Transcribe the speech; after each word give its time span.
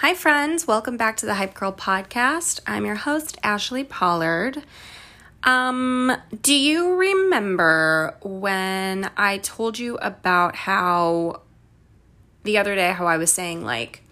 Hi, 0.00 0.14
friends. 0.14 0.66
Welcome 0.66 0.96
back 0.96 1.18
to 1.18 1.26
the 1.26 1.34
Hype 1.34 1.52
Girl 1.52 1.74
podcast. 1.74 2.60
I'm 2.66 2.86
your 2.86 2.94
host, 2.94 3.38
Ashli 3.44 3.86
Pollard. 3.86 4.62
Um, 5.44 6.16
do 6.40 6.54
you 6.54 6.94
remember 6.94 8.16
when 8.22 9.10
I 9.18 9.36
told 9.36 9.78
you 9.78 9.98
about 9.98 10.56
how 10.56 11.42
the 12.44 12.56
other 12.56 12.74
day, 12.74 12.92
how 12.92 13.08
I 13.08 13.18
was 13.18 13.30
saying, 13.30 13.62
like, 13.62 14.02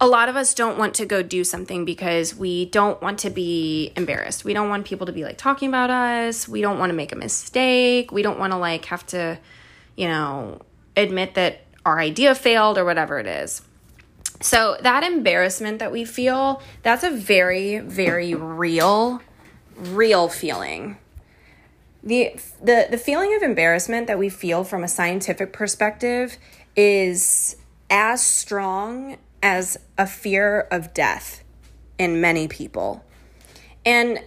a 0.00 0.06
lot 0.06 0.28
of 0.28 0.36
us 0.36 0.54
don't 0.54 0.78
want 0.78 0.94
to 0.94 1.04
go 1.04 1.24
do 1.24 1.42
something 1.42 1.84
because 1.84 2.32
we 2.32 2.66
don't 2.66 3.02
want 3.02 3.18
to 3.18 3.30
be 3.30 3.92
embarrassed. 3.96 4.44
We 4.44 4.54
don't 4.54 4.68
want 4.68 4.86
people 4.86 5.06
to 5.06 5.12
be 5.12 5.24
like 5.24 5.36
talking 5.36 5.68
about 5.68 5.90
us. 5.90 6.46
We 6.46 6.60
don't 6.60 6.78
want 6.78 6.90
to 6.90 6.96
make 6.96 7.10
a 7.10 7.16
mistake. 7.16 8.12
We 8.12 8.22
don't 8.22 8.38
want 8.38 8.52
to 8.52 8.56
like 8.56 8.84
have 8.84 9.04
to, 9.06 9.40
you 9.96 10.06
know, 10.06 10.60
admit 10.96 11.34
that 11.34 11.62
our 11.84 11.98
idea 11.98 12.36
failed 12.36 12.78
or 12.78 12.84
whatever 12.84 13.18
it 13.18 13.26
is. 13.26 13.62
So, 14.42 14.76
that 14.80 15.04
embarrassment 15.04 15.78
that 15.78 15.92
we 15.92 16.04
feel, 16.04 16.60
that's 16.82 17.04
a 17.04 17.10
very, 17.10 17.78
very 17.78 18.34
real, 18.34 19.22
real 19.76 20.28
feeling. 20.28 20.98
The, 22.02 22.34
the, 22.60 22.88
the 22.90 22.98
feeling 22.98 23.36
of 23.36 23.42
embarrassment 23.42 24.08
that 24.08 24.18
we 24.18 24.28
feel 24.28 24.64
from 24.64 24.82
a 24.82 24.88
scientific 24.88 25.52
perspective 25.52 26.36
is 26.74 27.56
as 27.88 28.20
strong 28.20 29.16
as 29.42 29.78
a 29.96 30.06
fear 30.06 30.66
of 30.72 30.92
death 30.92 31.44
in 31.98 32.20
many 32.20 32.48
people. 32.48 33.04
And 33.84 34.20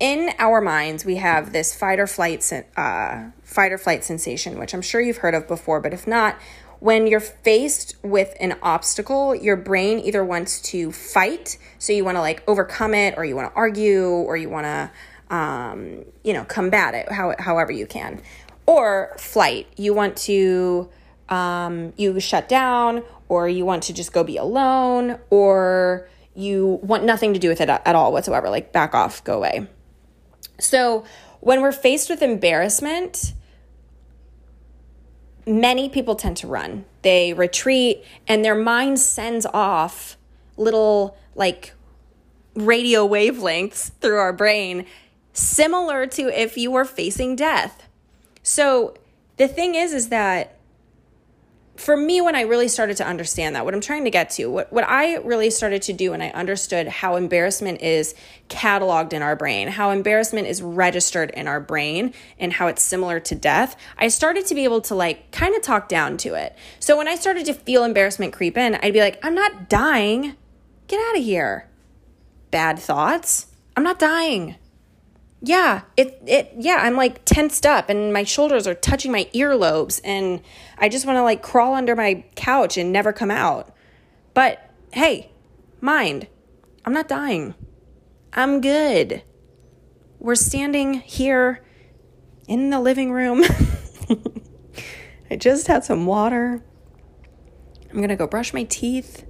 in 0.00 0.30
our 0.38 0.60
minds, 0.60 1.04
we 1.04 1.16
have 1.16 1.52
this 1.52 1.74
fight 1.74 2.00
or 2.00 2.06
flight, 2.06 2.52
uh, 2.76 3.30
fight 3.42 3.72
or 3.72 3.78
flight 3.78 4.04
sensation, 4.04 4.58
which 4.58 4.74
I'm 4.74 4.82
sure 4.82 5.00
you've 5.00 5.18
heard 5.18 5.34
of 5.34 5.46
before, 5.46 5.80
but 5.80 5.92
if 5.92 6.06
not, 6.06 6.36
when 6.80 7.06
you're 7.06 7.20
faced 7.20 7.96
with 8.02 8.34
an 8.40 8.56
obstacle, 8.62 9.34
your 9.34 9.56
brain 9.56 9.98
either 9.98 10.24
wants 10.24 10.60
to 10.60 10.92
fight, 10.92 11.58
so 11.78 11.92
you 11.92 12.04
want 12.04 12.16
to 12.16 12.20
like 12.20 12.42
overcome 12.46 12.94
it, 12.94 13.14
or 13.16 13.24
you 13.24 13.34
want 13.34 13.52
to 13.52 13.56
argue, 13.56 14.08
or 14.08 14.36
you 14.36 14.48
want 14.48 14.66
to, 14.66 15.34
um, 15.34 16.04
you 16.22 16.32
know, 16.32 16.44
combat 16.44 16.94
it 16.94 17.10
how, 17.10 17.34
however 17.38 17.72
you 17.72 17.86
can, 17.86 18.22
or 18.66 19.14
flight. 19.18 19.66
You 19.76 19.92
want 19.92 20.16
to, 20.18 20.88
um, 21.28 21.92
you 21.96 22.18
shut 22.20 22.48
down, 22.48 23.02
or 23.28 23.48
you 23.48 23.64
want 23.64 23.82
to 23.84 23.92
just 23.92 24.12
go 24.12 24.22
be 24.22 24.36
alone, 24.36 25.18
or 25.30 26.08
you 26.34 26.78
want 26.82 27.02
nothing 27.02 27.34
to 27.34 27.40
do 27.40 27.48
with 27.48 27.60
it 27.60 27.68
at 27.68 27.94
all 27.96 28.12
whatsoever, 28.12 28.48
like 28.48 28.72
back 28.72 28.94
off, 28.94 29.24
go 29.24 29.36
away. 29.36 29.66
So 30.60 31.04
when 31.40 31.60
we're 31.60 31.72
faced 31.72 32.08
with 32.08 32.22
embarrassment, 32.22 33.32
many 35.48 35.88
people 35.88 36.14
tend 36.14 36.36
to 36.38 36.46
run. 36.46 36.84
They 37.02 37.32
retreat 37.32 38.04
and 38.26 38.44
their 38.44 38.54
mind 38.54 39.00
sends 39.00 39.46
off 39.46 40.16
little 40.56 41.16
like 41.34 41.72
radio 42.54 43.06
wavelengths 43.06 43.92
through 44.00 44.18
our 44.18 44.32
brain, 44.32 44.84
similar 45.32 46.06
to 46.06 46.28
if 46.28 46.56
you 46.56 46.70
were 46.70 46.84
facing 46.84 47.36
death. 47.36 47.88
So 48.42 48.94
the 49.36 49.48
thing 49.48 49.74
is, 49.74 49.92
is 49.92 50.08
that 50.08 50.57
for 51.78 51.96
me, 51.96 52.20
when 52.20 52.34
I 52.34 52.42
really 52.42 52.66
started 52.66 52.96
to 52.98 53.06
understand 53.06 53.54
that, 53.54 53.64
what 53.64 53.72
I'm 53.72 53.80
trying 53.80 54.04
to 54.04 54.10
get 54.10 54.30
to, 54.30 54.50
what, 54.50 54.72
what 54.72 54.84
I 54.84 55.16
really 55.18 55.48
started 55.50 55.82
to 55.82 55.92
do 55.92 56.10
when 56.10 56.20
I 56.20 56.30
understood 56.30 56.88
how 56.88 57.16
embarrassment 57.16 57.82
is 57.82 58.14
cataloged 58.48 59.12
in 59.12 59.22
our 59.22 59.36
brain, 59.36 59.68
how 59.68 59.90
embarrassment 59.90 60.48
is 60.48 60.60
registered 60.60 61.30
in 61.30 61.46
our 61.46 61.60
brain, 61.60 62.14
and 62.38 62.52
how 62.52 62.66
it's 62.66 62.82
similar 62.82 63.20
to 63.20 63.34
death, 63.34 63.76
I 63.96 64.08
started 64.08 64.46
to 64.46 64.54
be 64.54 64.64
able 64.64 64.80
to 64.82 64.94
like 64.94 65.30
kind 65.30 65.54
of 65.54 65.62
talk 65.62 65.88
down 65.88 66.16
to 66.18 66.34
it. 66.34 66.56
So 66.80 66.96
when 66.96 67.06
I 67.06 67.14
started 67.14 67.46
to 67.46 67.54
feel 67.54 67.84
embarrassment 67.84 68.32
creep 68.32 68.56
in, 68.56 68.74
I'd 68.82 68.92
be 68.92 69.00
like, 69.00 69.24
I'm 69.24 69.34
not 69.34 69.68
dying. 69.68 70.34
Get 70.88 71.00
out 71.08 71.18
of 71.18 71.24
here. 71.24 71.68
Bad 72.50 72.78
thoughts. 72.78 73.46
I'm 73.76 73.84
not 73.84 73.98
dying 73.98 74.56
yeah, 75.40 75.82
it 75.96 76.20
it 76.26 76.52
yeah, 76.58 76.78
I'm 76.80 76.96
like 76.96 77.24
tensed 77.24 77.64
up 77.64 77.88
and 77.88 78.12
my 78.12 78.24
shoulders 78.24 78.66
are 78.66 78.74
touching 78.74 79.12
my 79.12 79.28
earlobes 79.34 80.00
and 80.02 80.40
I 80.76 80.88
just 80.88 81.06
want 81.06 81.16
to 81.16 81.22
like 81.22 81.42
crawl 81.42 81.74
under 81.74 81.94
my 81.94 82.24
couch 82.34 82.76
and 82.76 82.92
never 82.92 83.12
come 83.12 83.30
out. 83.30 83.72
But 84.34 84.70
hey, 84.92 85.30
mind, 85.80 86.26
I'm 86.84 86.92
not 86.92 87.06
dying. 87.06 87.54
I'm 88.32 88.60
good. 88.60 89.22
We're 90.18 90.34
standing 90.34 90.94
here 90.94 91.64
in 92.48 92.70
the 92.70 92.80
living 92.80 93.12
room. 93.12 93.44
I 95.30 95.36
just 95.36 95.68
had 95.68 95.84
some 95.84 96.06
water. 96.06 96.64
I'm 97.90 97.96
going 97.96 98.08
to 98.08 98.16
go 98.16 98.26
brush 98.26 98.52
my 98.52 98.64
teeth. 98.64 99.24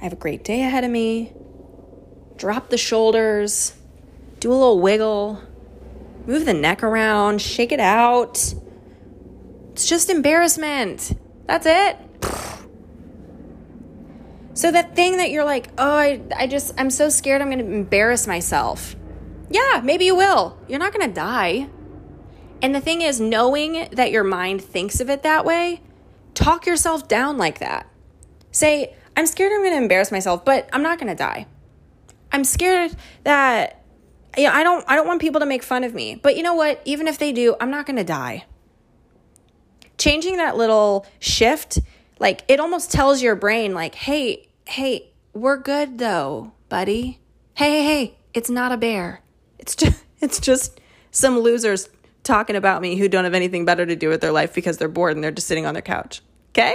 I 0.00 0.04
have 0.04 0.12
a 0.12 0.16
great 0.16 0.44
day 0.44 0.62
ahead 0.62 0.84
of 0.84 0.90
me. 0.90 1.32
Drop 2.36 2.70
the 2.70 2.78
shoulders 2.78 3.74
do 4.40 4.50
a 4.50 4.54
little 4.54 4.80
wiggle, 4.80 5.42
move 6.26 6.46
the 6.46 6.54
neck 6.54 6.82
around, 6.82 7.40
shake 7.40 7.72
it 7.72 7.80
out. 7.80 8.54
It's 9.72 9.86
just 9.86 10.10
embarrassment. 10.10 11.12
That's 11.46 11.66
it. 11.66 11.96
So 14.54 14.70
that 14.70 14.96
thing 14.96 15.18
that 15.18 15.30
you're 15.30 15.44
like, 15.44 15.68
oh, 15.78 15.96
I, 15.96 16.20
I 16.36 16.46
just, 16.46 16.74
I'm 16.76 16.90
so 16.90 17.08
scared 17.08 17.40
I'm 17.40 17.48
going 17.48 17.60
to 17.60 17.64
embarrass 17.64 18.26
myself. 18.26 18.96
Yeah, 19.48 19.80
maybe 19.82 20.04
you 20.04 20.16
will. 20.16 20.58
You're 20.68 20.78
not 20.78 20.92
going 20.92 21.08
to 21.08 21.14
die. 21.14 21.68
And 22.62 22.74
the 22.74 22.80
thing 22.80 23.00
is, 23.00 23.20
knowing 23.20 23.88
that 23.92 24.10
your 24.10 24.24
mind 24.24 24.62
thinks 24.62 25.00
of 25.00 25.08
it 25.08 25.22
that 25.22 25.44
way, 25.44 25.80
talk 26.34 26.66
yourself 26.66 27.08
down 27.08 27.38
like 27.38 27.58
that. 27.60 27.88
Say, 28.52 28.94
I'm 29.16 29.26
scared 29.26 29.52
I'm 29.52 29.60
going 29.60 29.72
to 29.72 29.82
embarrass 29.82 30.12
myself, 30.12 30.44
but 30.44 30.68
I'm 30.72 30.82
not 30.82 30.98
going 30.98 31.08
to 31.08 31.14
die. 31.14 31.46
I'm 32.32 32.44
scared 32.44 32.94
that 33.24 33.79
yeah, 34.36 34.54
I 34.54 34.62
don't 34.62 34.84
I 34.88 34.96
don't 34.96 35.06
want 35.06 35.20
people 35.20 35.40
to 35.40 35.46
make 35.46 35.62
fun 35.62 35.84
of 35.84 35.94
me. 35.94 36.14
But 36.14 36.36
you 36.36 36.42
know 36.42 36.54
what? 36.54 36.80
Even 36.84 37.08
if 37.08 37.18
they 37.18 37.32
do, 37.32 37.56
I'm 37.60 37.70
not 37.70 37.86
going 37.86 37.96
to 37.96 38.04
die. 38.04 38.44
Changing 39.98 40.36
that 40.36 40.56
little 40.56 41.06
shift, 41.18 41.78
like 42.18 42.42
it 42.48 42.60
almost 42.60 42.92
tells 42.92 43.22
your 43.22 43.34
brain 43.34 43.74
like, 43.74 43.94
"Hey, 43.94 44.48
hey, 44.66 45.10
we're 45.34 45.56
good 45.56 45.98
though, 45.98 46.52
buddy. 46.68 47.20
Hey, 47.54 47.70
hey, 47.70 47.84
hey, 47.84 48.18
it's 48.32 48.48
not 48.48 48.72
a 48.72 48.76
bear. 48.76 49.20
It's 49.58 49.74
just 49.74 50.04
it's 50.20 50.40
just 50.40 50.80
some 51.10 51.38
losers 51.38 51.88
talking 52.22 52.56
about 52.56 52.82
me 52.82 52.96
who 52.96 53.08
don't 53.08 53.24
have 53.24 53.34
anything 53.34 53.64
better 53.64 53.84
to 53.84 53.96
do 53.96 54.08
with 54.08 54.20
their 54.20 54.32
life 54.32 54.54
because 54.54 54.78
they're 54.78 54.88
bored 54.88 55.16
and 55.16 55.24
they're 55.24 55.30
just 55.32 55.48
sitting 55.48 55.66
on 55.66 55.74
their 55.74 55.82
couch." 55.82 56.22
Okay? 56.50 56.74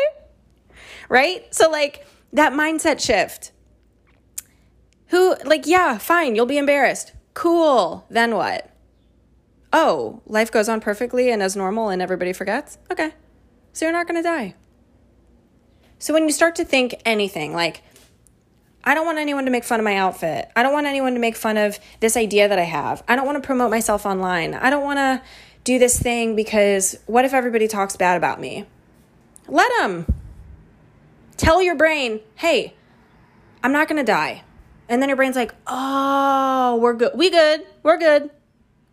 Right? 1.10 1.54
So 1.54 1.70
like 1.70 2.06
that 2.34 2.54
mindset 2.54 3.00
shift. 3.00 3.52
Who 5.10 5.36
like, 5.46 5.68
yeah, 5.68 6.00
fine, 6.00 6.36
you'll 6.36 6.48
be 6.48 6.58
embarrassed 6.58 7.14
Cool. 7.36 8.06
Then 8.10 8.34
what? 8.34 8.72
Oh, 9.72 10.22
life 10.26 10.52
goes 10.52 10.68
on 10.68 10.82
perfectly 10.82 11.30
and 11.30 11.44
as 11.44 11.56
normal 11.56 11.90
and 11.90 12.02
everybody 12.02 12.34
forgets? 12.34 12.80
Okay. 12.92 13.12
So 13.74 13.86
you're 13.86 13.92
not 13.92 14.08
going 14.08 14.24
to 14.24 14.28
die. 14.28 14.56
So 16.00 16.14
when 16.14 16.24
you 16.24 16.32
start 16.32 16.56
to 16.56 16.66
think 16.66 16.96
anything 17.06 17.54
like, 17.54 17.84
I 18.86 18.94
don't 18.94 19.06
want 19.06 19.18
anyone 19.18 19.46
to 19.46 19.52
make 19.52 19.66
fun 19.66 19.80
of 19.80 19.84
my 19.84 19.98
outfit. 19.98 20.50
I 20.56 20.64
don't 20.64 20.72
want 20.72 20.88
anyone 20.88 21.14
to 21.14 21.20
make 21.20 21.36
fun 21.36 21.58
of 21.58 21.78
this 22.00 22.16
idea 22.16 22.48
that 22.48 22.58
I 22.58 22.64
have. 22.64 23.04
I 23.08 23.18
don't 23.18 23.26
want 23.26 23.42
to 23.42 23.46
promote 23.46 23.70
myself 23.70 24.06
online. 24.06 24.54
I 24.54 24.70
don't 24.70 24.84
want 24.84 25.00
to 25.00 25.22
do 25.66 25.78
this 25.78 26.00
thing 26.00 26.38
because 26.38 26.98
what 27.06 27.26
if 27.26 27.34
everybody 27.34 27.68
talks 27.68 27.98
bad 27.98 28.16
about 28.16 28.40
me? 28.40 28.66
Let 29.48 29.70
them. 29.80 30.06
Tell 31.36 31.62
your 31.62 31.76
brain, 31.76 32.22
hey, 32.36 32.76
I'm 33.62 33.74
not 33.74 33.90
going 33.90 33.98
to 33.98 34.10
die. 34.10 34.45
And 34.88 35.02
then 35.02 35.10
your 35.10 35.16
brain's 35.16 35.36
like, 35.36 35.54
"Oh, 35.68 36.78
we're 36.82 36.94
good. 36.94 37.12
We 37.16 37.30
good. 37.30 37.66
We're 37.84 37.98
good. 37.98 38.30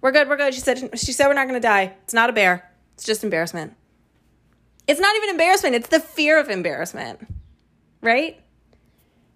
We're 0.01 0.13
good. 0.13 0.29
We're 0.29 0.37
good." 0.37 0.55
She 0.55 0.61
said 0.61 0.99
she 0.99 1.13
said 1.13 1.27
we're 1.27 1.35
not 1.35 1.49
going 1.49 1.61
to 1.61 1.67
die. 1.67 1.95
It's 2.05 2.15
not 2.15 2.31
a 2.31 2.33
bear. 2.33 2.71
It's 2.95 3.05
just 3.05 3.25
embarrassment. 3.25 3.75
It's 4.87 5.01
not 5.01 5.15
even 5.17 5.31
embarrassment. 5.31 5.75
It's 5.75 5.89
the 5.89 6.01
fear 6.01 6.39
of 6.39 6.49
embarrassment. 6.49 7.21
Right? 8.01 8.41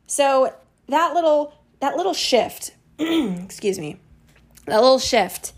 So, 0.07 0.55
that 0.89 1.15
little 1.15 1.53
that 1.81 1.97
little 1.97 2.15
shift, 2.15 2.73
excuse 2.99 3.79
me. 3.79 4.01
That 4.67 4.81
little 4.81 4.99
shift. 4.99 5.53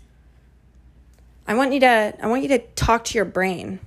I 1.47 1.55
want 1.55 1.73
you 1.73 1.79
to 1.79 2.13
I 2.21 2.27
want 2.27 2.43
you 2.43 2.49
to 2.49 2.59
talk 2.59 3.05
to 3.05 3.15
your 3.17 3.25
brain. 3.25 3.79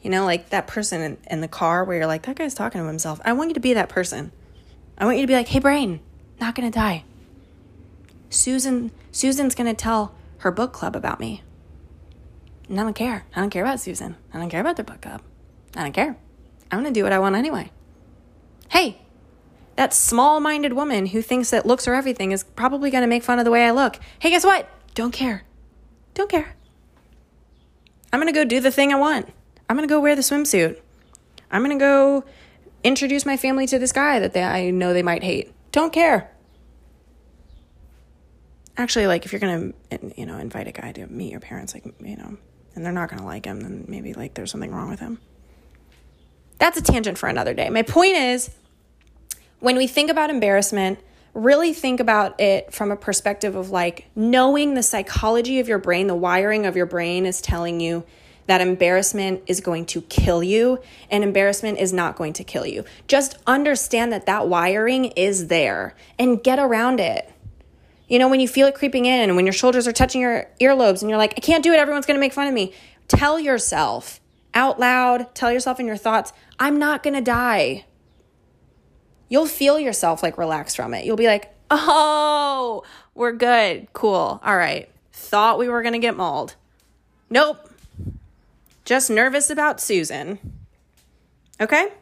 You 0.00 0.10
know, 0.10 0.24
like 0.24 0.50
that 0.50 0.66
person 0.66 1.00
in, 1.00 1.18
in 1.30 1.40
the 1.40 1.48
car 1.48 1.84
where 1.84 1.96
you're 1.96 2.06
like, 2.06 2.22
that 2.22 2.34
guy's 2.34 2.54
talking 2.54 2.80
to 2.80 2.86
himself. 2.86 3.20
I 3.24 3.34
want 3.34 3.50
you 3.50 3.54
to 3.54 3.60
be 3.60 3.74
that 3.74 3.88
person. 3.88 4.32
I 5.02 5.04
want 5.04 5.18
you 5.18 5.24
to 5.24 5.26
be 5.26 5.34
like, 5.34 5.48
hey, 5.48 5.58
brain, 5.58 5.98
not 6.40 6.54
gonna 6.54 6.70
die. 6.70 7.02
Susan, 8.30 8.92
Susan's 9.10 9.56
gonna 9.56 9.74
tell 9.74 10.14
her 10.38 10.52
book 10.52 10.72
club 10.72 10.94
about 10.94 11.18
me. 11.18 11.42
And 12.68 12.78
I 12.78 12.84
don't 12.84 12.94
care. 12.94 13.26
I 13.34 13.40
don't 13.40 13.50
care 13.50 13.64
about 13.64 13.80
Susan. 13.80 14.14
I 14.32 14.38
don't 14.38 14.48
care 14.48 14.60
about 14.60 14.76
their 14.76 14.84
book 14.84 15.00
club. 15.00 15.20
I 15.74 15.82
don't 15.82 15.92
care. 15.92 16.16
I'm 16.70 16.78
gonna 16.78 16.92
do 16.92 17.02
what 17.02 17.12
I 17.12 17.18
want 17.18 17.34
anyway. 17.34 17.72
Hey, 18.68 18.98
that 19.74 19.92
small 19.92 20.38
minded 20.38 20.74
woman 20.74 21.06
who 21.06 21.20
thinks 21.20 21.50
that 21.50 21.66
looks 21.66 21.88
are 21.88 21.94
everything 21.94 22.30
is 22.30 22.44
probably 22.44 22.88
gonna 22.88 23.08
make 23.08 23.24
fun 23.24 23.40
of 23.40 23.44
the 23.44 23.50
way 23.50 23.66
I 23.66 23.72
look. 23.72 23.98
Hey, 24.20 24.30
guess 24.30 24.44
what? 24.44 24.68
Don't 24.94 25.12
care. 25.12 25.42
Don't 26.14 26.30
care. 26.30 26.54
I'm 28.12 28.20
gonna 28.20 28.30
go 28.30 28.44
do 28.44 28.60
the 28.60 28.70
thing 28.70 28.92
I 28.92 28.96
want. 28.96 29.32
I'm 29.68 29.76
gonna 29.76 29.88
go 29.88 29.98
wear 29.98 30.14
the 30.14 30.22
swimsuit. 30.22 30.78
I'm 31.50 31.62
gonna 31.62 31.76
go 31.76 32.22
introduce 32.84 33.24
my 33.24 33.36
family 33.36 33.66
to 33.66 33.78
this 33.78 33.92
guy 33.92 34.18
that 34.18 34.32
they, 34.32 34.42
I 34.42 34.70
know 34.70 34.92
they 34.92 35.02
might 35.02 35.22
hate. 35.22 35.52
Don't 35.72 35.92
care. 35.92 36.30
Actually, 38.76 39.06
like 39.06 39.24
if 39.24 39.32
you're 39.32 39.40
gonna, 39.40 39.72
you 40.16 40.26
know, 40.26 40.38
invite 40.38 40.66
a 40.66 40.72
guy 40.72 40.92
to 40.92 41.06
meet 41.06 41.30
your 41.30 41.40
parents, 41.40 41.74
like 41.74 41.84
you 42.00 42.16
know, 42.16 42.36
and 42.74 42.84
they're 42.84 42.92
not 42.92 43.10
gonna 43.10 43.24
like 43.24 43.44
him, 43.44 43.60
then 43.60 43.84
maybe 43.86 44.14
like 44.14 44.34
there's 44.34 44.50
something 44.50 44.72
wrong 44.72 44.88
with 44.88 45.00
him. 45.00 45.18
That's 46.58 46.78
a 46.78 46.82
tangent 46.82 47.18
for 47.18 47.28
another 47.28 47.54
day. 47.54 47.68
My 47.68 47.82
point 47.82 48.14
is, 48.14 48.50
when 49.60 49.76
we 49.76 49.86
think 49.86 50.10
about 50.10 50.30
embarrassment, 50.30 50.98
really 51.34 51.72
think 51.72 52.00
about 52.00 52.40
it 52.40 52.72
from 52.72 52.90
a 52.90 52.96
perspective 52.96 53.56
of 53.56 53.70
like 53.70 54.06
knowing 54.14 54.74
the 54.74 54.82
psychology 54.82 55.60
of 55.60 55.68
your 55.68 55.78
brain, 55.78 56.06
the 56.06 56.14
wiring 56.14 56.66
of 56.66 56.76
your 56.76 56.86
brain 56.86 57.26
is 57.26 57.40
telling 57.40 57.80
you 57.80 58.04
that 58.46 58.60
embarrassment 58.60 59.42
is 59.46 59.60
going 59.60 59.86
to 59.86 60.02
kill 60.02 60.42
you 60.42 60.80
and 61.10 61.22
embarrassment 61.22 61.78
is 61.78 61.92
not 61.92 62.16
going 62.16 62.32
to 62.34 62.44
kill 62.44 62.66
you. 62.66 62.84
Just 63.06 63.38
understand 63.46 64.12
that 64.12 64.26
that 64.26 64.48
wiring 64.48 65.06
is 65.06 65.46
there 65.46 65.94
and 66.18 66.42
get 66.42 66.58
around 66.58 67.00
it. 67.00 67.30
You 68.08 68.18
know, 68.18 68.28
when 68.28 68.40
you 68.40 68.48
feel 68.48 68.66
it 68.66 68.74
creeping 68.74 69.06
in 69.06 69.20
and 69.20 69.36
when 69.36 69.46
your 69.46 69.52
shoulders 69.52 69.86
are 69.88 69.92
touching 69.92 70.20
your 70.20 70.46
earlobes 70.60 71.00
and 71.00 71.08
you're 71.08 71.18
like, 71.18 71.34
I 71.36 71.40
can't 71.40 71.64
do 71.64 71.72
it, 71.72 71.78
everyone's 71.78 72.06
gonna 72.06 72.18
make 72.18 72.32
fun 72.32 72.46
of 72.46 72.54
me. 72.54 72.74
Tell 73.08 73.38
yourself 73.38 74.20
out 74.54 74.78
loud, 74.78 75.34
tell 75.34 75.50
yourself 75.50 75.80
in 75.80 75.86
your 75.86 75.96
thoughts, 75.96 76.32
I'm 76.58 76.78
not 76.78 77.02
gonna 77.02 77.22
die. 77.22 77.86
You'll 79.28 79.46
feel 79.46 79.78
yourself 79.78 80.22
like 80.22 80.36
relax 80.36 80.74
from 80.74 80.92
it. 80.92 81.06
You'll 81.06 81.16
be 81.16 81.26
like, 81.26 81.54
oh, 81.70 82.82
we're 83.14 83.32
good, 83.32 83.88
cool, 83.94 84.40
all 84.44 84.56
right. 84.56 84.90
Thought 85.12 85.58
we 85.58 85.68
were 85.68 85.82
gonna 85.82 85.98
get 85.98 86.16
mauled. 86.16 86.56
Nope, 87.30 87.71
just 88.84 89.10
nervous 89.10 89.50
about 89.50 89.80
Susan. 89.80 90.38
Okay? 91.60 91.92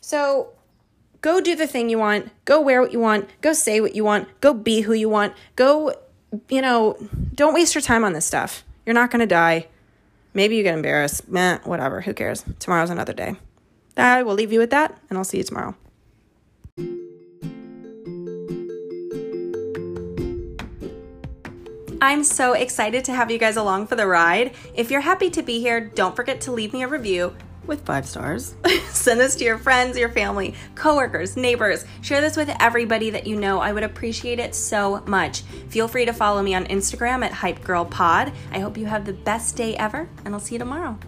So 0.00 0.50
go 1.20 1.40
do 1.40 1.56
the 1.56 1.66
thing 1.66 1.88
you 1.88 1.98
want, 1.98 2.30
go 2.44 2.60
wear 2.60 2.80
what 2.80 2.92
you 2.92 3.00
want, 3.00 3.28
go 3.40 3.52
say 3.52 3.80
what 3.80 3.94
you 3.94 4.04
want, 4.04 4.28
go 4.40 4.54
be 4.54 4.82
who 4.82 4.92
you 4.92 5.08
want, 5.08 5.34
go, 5.56 5.94
you 6.48 6.60
know, 6.60 6.96
don't 7.34 7.54
waste 7.54 7.74
your 7.74 7.82
time 7.82 8.04
on 8.04 8.12
this 8.12 8.26
stuff. 8.26 8.64
You're 8.84 8.94
not 8.94 9.10
gonna 9.10 9.26
die. 9.26 9.68
Maybe 10.34 10.56
you 10.56 10.62
get 10.62 10.74
embarrassed. 10.74 11.28
Meh, 11.28 11.58
whatever, 11.64 12.00
who 12.00 12.12
cares? 12.12 12.44
Tomorrow's 12.58 12.90
another 12.90 13.12
day. 13.12 13.36
I 13.96 14.24
will 14.24 14.34
leave 14.34 14.52
you 14.52 14.58
with 14.58 14.70
that, 14.70 14.98
and 15.08 15.16
I'll 15.16 15.24
see 15.24 15.38
you 15.38 15.44
tomorrow. 15.44 15.76
I'm 22.04 22.22
so 22.22 22.52
excited 22.52 23.02
to 23.06 23.14
have 23.14 23.30
you 23.30 23.38
guys 23.38 23.56
along 23.56 23.86
for 23.86 23.96
the 23.96 24.06
ride. 24.06 24.52
If 24.74 24.90
you're 24.90 25.00
happy 25.00 25.30
to 25.30 25.42
be 25.42 25.60
here, 25.60 25.80
don't 25.80 26.14
forget 26.14 26.38
to 26.42 26.52
leave 26.52 26.74
me 26.74 26.82
a 26.82 26.86
review 26.86 27.34
with 27.66 27.86
five 27.86 28.04
stars. 28.04 28.54
Send 28.90 29.18
this 29.18 29.36
to 29.36 29.44
your 29.44 29.56
friends, 29.56 29.96
your 29.96 30.10
family, 30.10 30.54
coworkers, 30.74 31.34
neighbors. 31.34 31.86
Share 32.02 32.20
this 32.20 32.36
with 32.36 32.54
everybody 32.60 33.08
that 33.08 33.26
you 33.26 33.36
know. 33.36 33.58
I 33.58 33.72
would 33.72 33.84
appreciate 33.84 34.38
it 34.38 34.54
so 34.54 35.02
much. 35.06 35.40
Feel 35.70 35.88
free 35.88 36.04
to 36.04 36.12
follow 36.12 36.42
me 36.42 36.54
on 36.54 36.66
Instagram 36.66 37.24
at 37.24 37.32
HypeGirlPod. 37.32 38.34
I 38.52 38.58
hope 38.58 38.76
you 38.76 38.84
have 38.84 39.06
the 39.06 39.14
best 39.14 39.56
day 39.56 39.74
ever, 39.74 40.06
and 40.26 40.34
I'll 40.34 40.40
see 40.40 40.56
you 40.56 40.58
tomorrow. 40.58 40.98